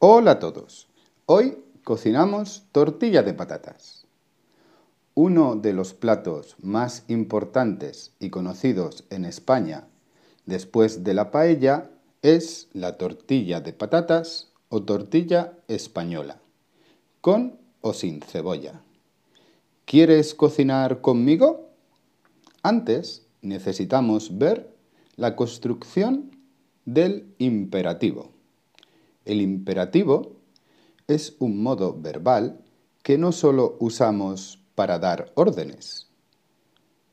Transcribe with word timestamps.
Hola 0.00 0.30
a 0.30 0.38
todos. 0.38 0.86
Hoy 1.26 1.58
cocinamos 1.82 2.68
tortilla 2.70 3.24
de 3.24 3.34
patatas. 3.34 4.06
Uno 5.14 5.56
de 5.56 5.72
los 5.72 5.92
platos 5.92 6.54
más 6.62 7.02
importantes 7.08 8.14
y 8.20 8.30
conocidos 8.30 9.06
en 9.10 9.24
España 9.24 9.88
después 10.46 11.02
de 11.02 11.14
la 11.14 11.32
paella 11.32 11.90
es 12.22 12.68
la 12.74 12.96
tortilla 12.96 13.60
de 13.60 13.72
patatas 13.72 14.52
o 14.68 14.84
tortilla 14.84 15.58
española, 15.66 16.40
con 17.20 17.58
o 17.80 17.92
sin 17.92 18.22
cebolla. 18.22 18.80
¿Quieres 19.84 20.32
cocinar 20.32 21.00
conmigo? 21.00 21.70
Antes 22.62 23.26
necesitamos 23.42 24.38
ver 24.38 24.72
la 25.16 25.34
construcción 25.34 26.30
del 26.84 27.34
imperativo. 27.38 28.37
El 29.28 29.42
imperativo 29.42 30.38
es 31.06 31.36
un 31.38 31.62
modo 31.62 31.94
verbal 32.00 32.64
que 33.02 33.18
no 33.18 33.30
solo 33.30 33.76
usamos 33.78 34.58
para 34.74 34.98
dar 34.98 35.32
órdenes. 35.34 36.08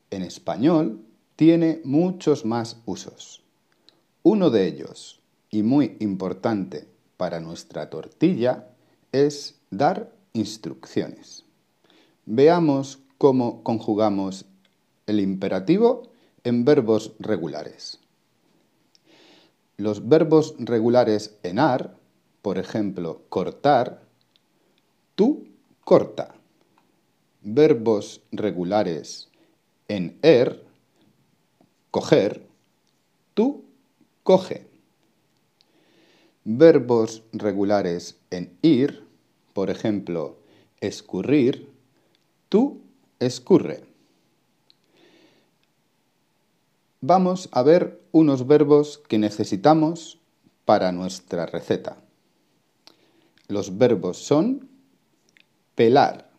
En 0.08 0.22
español 0.22 1.04
tiene 1.36 1.82
muchos 1.84 2.46
más 2.46 2.78
usos. 2.86 3.42
Uno 4.22 4.48
de 4.48 4.66
ellos, 4.66 5.20
y 5.50 5.62
muy 5.62 5.98
importante 6.00 6.88
para 7.18 7.38
nuestra 7.40 7.90
tortilla, 7.90 8.70
es 9.12 9.60
dar 9.70 10.10
instrucciones. 10.32 11.44
Veamos 12.24 13.00
cómo 13.18 13.62
conjugamos 13.62 14.46
el 15.06 15.20
imperativo 15.20 16.04
en 16.44 16.64
verbos 16.64 17.12
regulares. 17.18 18.00
Los 19.76 20.08
verbos 20.08 20.54
regulares 20.58 21.36
en 21.42 21.58
ar, 21.58 21.98
por 22.46 22.58
ejemplo, 22.58 23.22
cortar, 23.28 24.02
tú 25.16 25.48
corta. 25.82 26.36
Verbos 27.42 28.20
regulares 28.30 29.28
en 29.88 30.16
er, 30.22 30.64
coger, 31.90 32.46
tú 33.34 33.64
coge. 34.22 34.64
Verbos 36.44 37.24
regulares 37.32 38.16
en 38.30 38.56
ir, 38.62 39.02
por 39.52 39.68
ejemplo, 39.68 40.36
escurrir, 40.80 41.68
tú 42.48 42.80
escurre. 43.18 43.82
Vamos 47.00 47.48
a 47.50 47.64
ver 47.64 48.00
unos 48.12 48.46
verbos 48.46 48.98
que 49.08 49.18
necesitamos 49.18 50.20
para 50.64 50.92
nuestra 50.92 51.46
receta. 51.46 52.05
Los 53.48 53.78
verbos 53.78 54.18
son 54.18 54.68
pelar, 55.74 56.30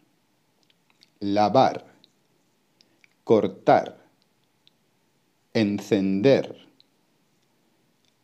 lavar, 1.20 1.86
cortar, 3.24 3.98
encender, 5.54 6.68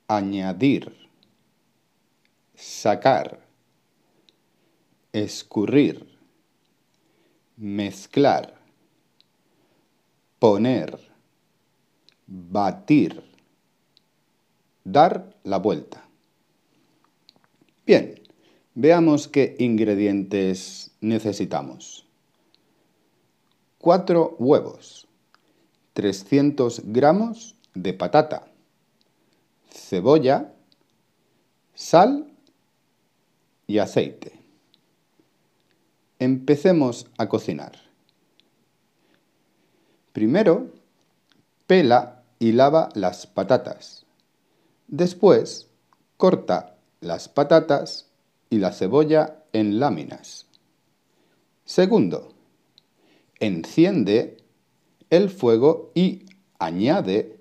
añadir, 0.08 0.96
sacar, 2.56 3.40
escurrir, 5.14 6.18
mezclar, 7.56 8.60
poner, 10.40 11.00
batir, 12.28 13.24
dar 14.84 15.36
la 15.44 15.58
vuelta. 15.58 16.04
Bien, 17.86 18.23
veamos 18.76 19.28
qué 19.28 19.56
ingredientes 19.60 20.92
necesitamos. 21.02 22.06
Cuatro 23.78 24.36
huevos, 24.40 25.08
300 25.94 26.82
gramos 26.86 27.56
de 27.74 27.94
patata, 27.94 28.48
cebolla, 29.70 30.54
sal 31.76 32.32
y 33.68 33.80
aceite. 33.80 34.40
Empecemos 36.20 37.08
a 37.18 37.28
cocinar. 37.28 37.74
Primero, 40.14 40.72
pela 41.68 42.24
y 42.40 42.54
lava 42.54 42.90
las 42.94 43.28
patatas. 43.28 44.06
Después, 44.88 45.68
corta 46.18 46.78
las 47.02 47.28
patatas 47.28 48.13
y 48.54 48.60
la 48.60 48.72
cebolla 48.72 49.46
en 49.52 49.80
láminas. 49.80 50.46
Segundo, 51.66 52.36
enciende 53.40 54.38
el 55.10 55.32
fuego 55.32 55.92
y 55.96 56.28
añade 56.60 57.40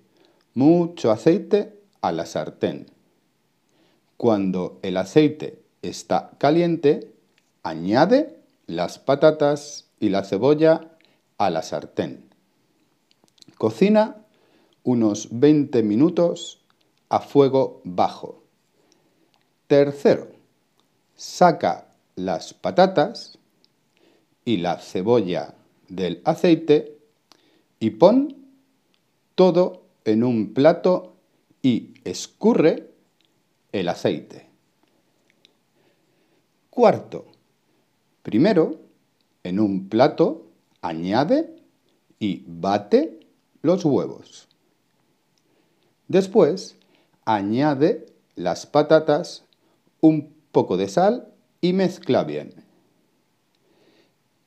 mucho 0.54 1.10
aceite 1.10 1.78
a 2.00 2.12
la 2.12 2.24
sartén. 2.24 2.86
Cuando 4.16 4.78
el 4.80 4.96
aceite 4.96 5.62
está 5.82 6.30
caliente, 6.38 7.12
añade 7.62 8.40
las 8.66 8.98
patatas 8.98 9.90
y 10.00 10.08
la 10.08 10.24
cebolla 10.24 10.96
a 11.36 11.50
la 11.50 11.60
sartén. 11.60 12.30
Cocina 13.58 14.24
unos 14.82 15.28
20 15.30 15.82
minutos 15.82 16.62
a 17.10 17.20
fuego 17.20 17.82
bajo. 17.84 18.44
Tercero, 19.66 20.31
saca 21.22 21.86
las 22.16 22.52
patatas 22.52 23.38
y 24.44 24.56
la 24.56 24.78
cebolla 24.78 25.54
del 25.88 26.20
aceite 26.24 26.98
y 27.78 27.90
pon 27.90 28.36
todo 29.36 29.84
en 30.04 30.24
un 30.24 30.52
plato 30.52 31.14
y 31.62 31.94
escurre 32.02 32.90
el 33.70 33.88
aceite. 33.88 34.48
Cuarto, 36.70 37.26
primero 38.24 38.80
en 39.44 39.60
un 39.60 39.88
plato 39.88 40.48
añade 40.80 41.54
y 42.18 42.42
bate 42.48 43.20
los 43.62 43.84
huevos. 43.84 44.48
Después 46.08 46.74
añade 47.24 48.06
las 48.34 48.66
patatas, 48.66 49.44
un 50.00 50.41
poco 50.52 50.76
de 50.76 50.88
sal 50.88 51.32
y 51.60 51.72
mezcla 51.72 52.24
bien. 52.24 52.54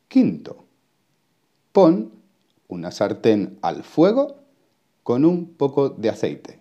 Quinto, 0.07 0.65
pon 1.71 2.11
una 2.67 2.91
sartén 2.91 3.57
al 3.61 3.83
fuego 3.83 4.37
con 5.03 5.25
un 5.25 5.53
poco 5.53 5.89
de 5.89 6.09
aceite. 6.09 6.59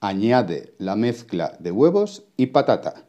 Añade 0.00 0.74
la 0.78 0.94
mezcla 0.94 1.56
de 1.58 1.70
huevos 1.70 2.24
y 2.36 2.46
patata. 2.46 3.04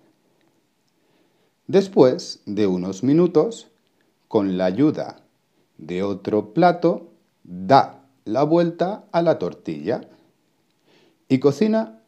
Después 1.67 2.41
de 2.45 2.65
unos 2.65 3.03
minutos, 3.03 3.67
con 4.27 4.57
la 4.57 4.65
ayuda 4.65 5.21
de 5.77 6.03
otro 6.03 6.53
plato, 6.53 7.11
da 7.43 8.05
la 8.25 8.43
vuelta 8.43 9.05
a 9.11 9.21
la 9.21 9.37
tortilla 9.37 10.01
y 11.29 11.39
cocina 11.39 12.01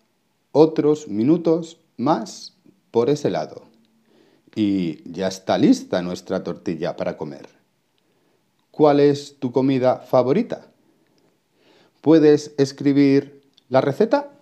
otros 0.52 1.08
minutos 1.08 1.80
más 1.98 2.59
por 2.92 3.10
ese 3.10 3.30
lado. 3.30 3.64
Y 4.56 5.10
ya 5.12 5.28
está 5.28 5.58
lista 5.58 6.02
nuestra 6.02 6.44
tortilla 6.44 6.96
para 6.96 7.18
comer. 7.18 7.48
¿Cuál 8.72 9.00
es 9.00 9.40
tu 9.40 9.52
comida 9.52 9.98
favorita? 9.98 10.68
¿Puedes 12.02 12.54
escribir 12.58 13.42
la 13.68 13.82
receta? 13.82 14.39